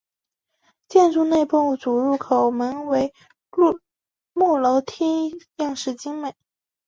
[0.87, 3.11] 建筑内部主入口门和
[4.33, 6.33] 木楼梯样式精美。